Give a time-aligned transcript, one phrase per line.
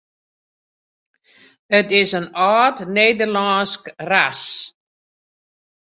[1.71, 4.41] Dit is in âld Nederlânsk ras.